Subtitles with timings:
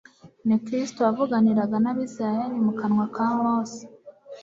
[0.47, 3.81] Ni Kristo wavuganiraga n'Abisirayeli mu kanwa ka Mose.